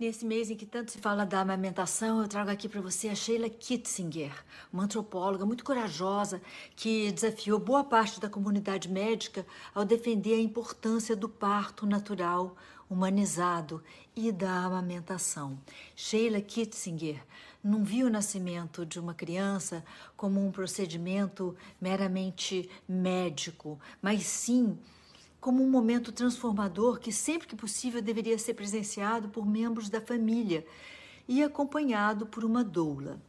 Nesse 0.00 0.24
mês 0.24 0.48
em 0.48 0.54
que 0.54 0.64
tanto 0.64 0.92
se 0.92 0.98
fala 0.98 1.26
da 1.26 1.40
amamentação, 1.40 2.22
eu 2.22 2.28
trago 2.28 2.52
aqui 2.52 2.68
para 2.68 2.80
você 2.80 3.08
a 3.08 3.16
Sheila 3.16 3.50
Kitzinger, 3.50 4.32
uma 4.72 4.84
antropóloga 4.84 5.44
muito 5.44 5.64
corajosa 5.64 6.40
que 6.76 7.10
desafiou 7.10 7.58
boa 7.58 7.82
parte 7.82 8.20
da 8.20 8.30
comunidade 8.30 8.88
médica 8.88 9.44
ao 9.74 9.84
defender 9.84 10.34
a 10.34 10.40
importância 10.40 11.16
do 11.16 11.28
parto 11.28 11.84
natural, 11.84 12.56
humanizado 12.88 13.82
e 14.14 14.30
da 14.30 14.66
amamentação. 14.66 15.58
Sheila 15.96 16.40
Kitzinger 16.40 17.20
não 17.62 17.82
viu 17.82 18.06
o 18.06 18.10
nascimento 18.10 18.86
de 18.86 19.00
uma 19.00 19.14
criança 19.14 19.84
como 20.16 20.40
um 20.40 20.52
procedimento 20.52 21.56
meramente 21.80 22.70
médico, 22.88 23.80
mas 24.00 24.22
sim 24.22 24.78
como 25.40 25.62
um 25.62 25.70
momento 25.70 26.12
transformador 26.12 26.98
que 26.98 27.12
sempre 27.12 27.46
que 27.46 27.56
possível 27.56 28.02
deveria 28.02 28.38
ser 28.38 28.54
presenciado 28.54 29.28
por 29.28 29.46
membros 29.46 29.88
da 29.88 30.00
família 30.00 30.66
e 31.28 31.42
acompanhado 31.42 32.26
por 32.26 32.44
uma 32.44 32.64
doula. 32.64 33.20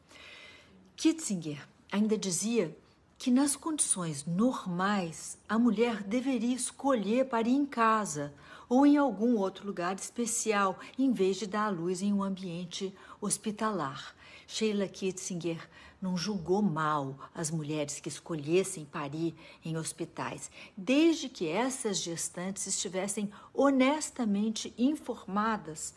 Kitzinger 0.96 1.68
ainda 1.92 2.18
dizia 2.18 2.76
que 3.18 3.30
nas 3.30 3.56
condições 3.56 4.26
normais 4.26 5.38
a 5.48 5.60
mulher 5.60 6.04
deveria 6.04 6.56
escolher 6.56 7.26
para 7.26 7.48
ir 7.48 7.54
em 7.54 7.66
casa 7.66 8.34
ou 8.70 8.86
em 8.86 8.98
algum 8.98 9.36
outro 9.36 9.66
lugar 9.66 9.96
especial, 9.96 10.78
em 10.98 11.12
vez 11.12 11.38
de 11.38 11.48
dar 11.48 11.66
à 11.66 11.70
luz 11.70 12.04
em 12.04 12.14
um 12.14 12.22
ambiente 12.22 12.96
hospitalar. 13.20 14.16
Sheila 14.46 14.88
Kitzinger 14.88 15.68
não 16.02 16.16
julgou 16.16 16.62
mal 16.62 17.18
as 17.36 17.52
mulheres 17.52 18.00
que 18.00 18.08
escolhessem 18.08 18.86
parir 18.86 19.36
em 19.66 19.76
hospitais, 19.76 20.50
desde 20.78 21.28
que 21.28 21.48
essas 21.48 21.98
gestantes 21.98 22.68
estivessem 22.68 23.30
honestamente 23.54 24.74
informadas, 24.78 25.94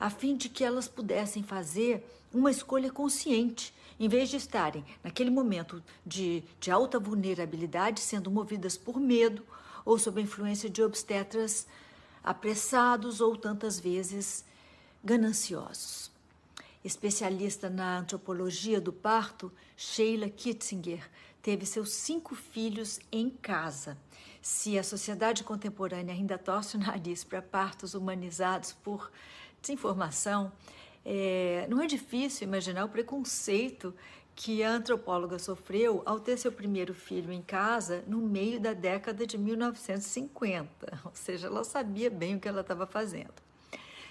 a 0.00 0.10
fim 0.10 0.36
de 0.36 0.48
que 0.48 0.64
elas 0.64 0.88
pudessem 0.88 1.42
fazer 1.42 2.04
uma 2.32 2.50
escolha 2.50 2.90
consciente, 2.90 3.74
em 3.98 4.08
vez 4.08 4.28
de 4.28 4.36
estarem, 4.36 4.84
naquele 5.02 5.30
momento 5.30 5.82
de, 6.04 6.42
de 6.60 6.70
alta 6.70 6.98
vulnerabilidade, 6.98 8.00
sendo 8.00 8.30
movidas 8.30 8.76
por 8.76 8.98
medo 9.00 9.42
ou 9.84 9.98
sob 9.98 10.20
a 10.20 10.24
influência 10.24 10.68
de 10.68 10.82
obstetras 10.82 11.66
apressados 12.26 13.20
ou 13.20 13.36
tantas 13.36 13.78
vezes 13.78 14.44
gananciosos. 15.02 16.10
Especialista 16.84 17.70
na 17.70 17.98
antropologia 17.98 18.80
do 18.80 18.92
parto, 18.92 19.52
Sheila 19.76 20.28
Kitzinger 20.28 21.08
teve 21.40 21.64
seus 21.64 21.92
cinco 21.92 22.34
filhos 22.34 22.98
em 23.12 23.30
casa. 23.30 23.96
Se 24.42 24.76
a 24.76 24.82
sociedade 24.82 25.44
contemporânea 25.44 26.12
ainda 26.12 26.36
torce 26.36 26.76
o 26.76 26.80
nariz 26.80 27.22
para 27.22 27.40
partos 27.40 27.94
humanizados 27.94 28.72
por 28.72 29.10
desinformação, 29.62 30.52
é, 31.04 31.66
não 31.70 31.80
é 31.80 31.86
difícil 31.86 32.48
imaginar 32.48 32.84
o 32.84 32.88
preconceito 32.88 33.94
que 34.36 34.62
a 34.62 34.70
antropóloga 34.70 35.38
sofreu 35.38 36.02
ao 36.04 36.20
ter 36.20 36.36
seu 36.36 36.52
primeiro 36.52 36.92
filho 36.92 37.32
em 37.32 37.40
casa 37.40 38.04
no 38.06 38.18
meio 38.18 38.60
da 38.60 38.74
década 38.74 39.26
de 39.26 39.38
1950, 39.38 41.00
ou 41.02 41.12
seja, 41.14 41.46
ela 41.46 41.64
sabia 41.64 42.10
bem 42.10 42.36
o 42.36 42.40
que 42.40 42.46
ela 42.46 42.60
estava 42.60 42.86
fazendo. 42.86 43.32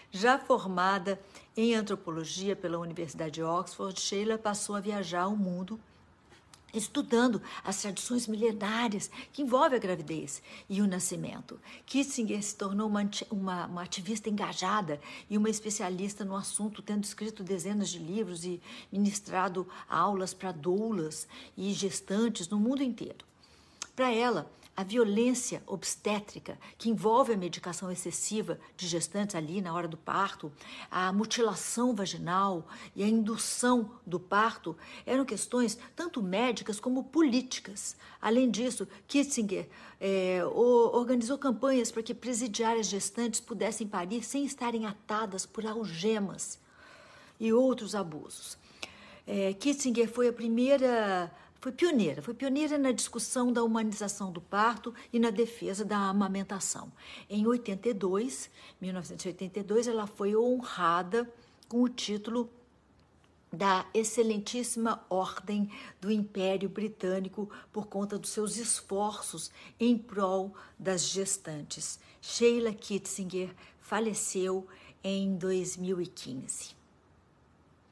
Já 0.09 0.39
formada 0.39 1.19
em 1.55 1.75
antropologia 1.75 2.55
pela 2.55 2.79
Universidade 2.79 3.33
de 3.33 3.43
Oxford, 3.43 3.99
Sheila 3.99 4.37
passou 4.37 4.75
a 4.75 4.79
viajar 4.79 5.27
o 5.27 5.37
mundo 5.37 5.79
estudando 6.75 7.41
as 7.63 7.81
tradições 7.81 8.27
milenárias 8.27 9.09
que 9.31 9.41
envolvem 9.41 9.77
a 9.77 9.81
gravidez 9.81 10.41
e 10.69 10.81
o 10.81 10.87
nascimento. 10.87 11.59
Kissinger 11.85 12.43
se 12.43 12.55
tornou 12.55 12.87
uma, 12.87 13.09
uma, 13.31 13.65
uma, 13.65 13.83
ativista 13.83 14.29
engajada 14.29 14.99
e 15.29 15.37
uma 15.37 15.49
especialista 15.49 16.25
no 16.25 16.35
assunto, 16.35 16.81
tendo 16.81 17.03
escrito 17.03 17.43
dezenas 17.43 17.89
de 17.89 17.99
livros 17.99 18.43
e 18.45 18.61
ministrado 18.91 19.67
aulas 19.87 20.33
para 20.33 20.51
doulas 20.51 21.27
e 21.57 21.71
gestantes 21.73 22.47
no 22.47 22.59
mundo 22.59 22.83
inteiro. 22.83 23.25
Para 23.95 24.11
ela, 24.11 24.51
a 24.75 24.83
violência 24.83 25.63
obstétrica, 25.65 26.59
que 26.77 26.89
envolve 26.89 27.33
a 27.33 27.37
medicação 27.37 27.89
excessiva 27.89 28.59
de 28.75 28.87
gestantes 28.87 29.35
ali 29.35 29.61
na 29.61 29.73
hora 29.73 29.87
do 29.87 29.95
parto, 29.95 30.51
a 30.91 31.13
mutilação 31.13 31.95
vaginal 31.95 32.67
e 32.93 33.01
a 33.01 33.07
indução 33.07 33.91
do 34.05 34.19
parto, 34.19 34.75
eram 35.05 35.23
questões 35.23 35.77
tanto 35.95 36.21
médicas 36.21 36.79
como 36.79 37.05
políticas. 37.05 37.95
Além 38.21 38.51
disso, 38.51 38.85
Kitzinger 39.07 39.69
é, 39.99 40.43
organizou 40.45 41.37
campanhas 41.37 41.89
para 41.89 42.03
que 42.03 42.13
presidiárias 42.13 42.87
gestantes 42.87 43.39
pudessem 43.39 43.87
parir 43.87 44.23
sem 44.23 44.43
estarem 44.43 44.85
atadas 44.85 45.45
por 45.45 45.65
algemas 45.65 46.59
e 47.39 47.53
outros 47.53 47.95
abusos. 47.95 48.57
É, 49.25 49.53
Kitzinger 49.53 50.09
foi 50.09 50.27
a 50.27 50.33
primeira 50.33 51.31
foi 51.65 51.71
pioneira, 51.71 52.21
foi 52.21 52.35
pioneira 52.35 52.77
na 52.77 52.91
discussão 52.91 53.51
da 53.51 53.63
humanização 53.63 54.31
do 54.31 54.39
parto 54.39 54.93
e 55.11 55.17
na 55.17 55.31
defesa 55.31 55.83
da 55.83 55.97
amamentação. 55.97 56.91
Em 57.27 57.47
82, 57.47 58.51
1982, 58.79 59.87
ela 59.87 60.05
foi 60.05 60.35
honrada 60.35 61.27
com 61.67 61.81
o 61.81 61.89
título 61.89 62.47
da 63.51 63.83
excelentíssima 63.95 65.03
ordem 65.09 65.67
do 65.99 66.11
Império 66.11 66.69
Britânico 66.69 67.49
por 67.73 67.87
conta 67.87 68.19
dos 68.19 68.29
seus 68.29 68.57
esforços 68.57 69.49
em 69.79 69.97
prol 69.97 70.53
das 70.77 71.07
gestantes. 71.09 71.99
Sheila 72.21 72.73
Kitzinger 72.73 73.55
faleceu 73.79 74.67
em 75.03 75.35
2015. 75.35 76.84